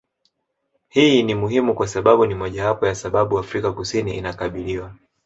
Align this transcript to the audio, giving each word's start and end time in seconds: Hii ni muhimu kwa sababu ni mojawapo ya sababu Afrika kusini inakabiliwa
Hii 0.89 1.23
ni 1.23 1.35
muhimu 1.35 1.75
kwa 1.75 1.87
sababu 1.87 2.25
ni 2.25 2.35
mojawapo 2.35 2.87
ya 2.87 2.95
sababu 2.95 3.39
Afrika 3.39 3.71
kusini 3.73 4.17
inakabiliwa 4.17 4.95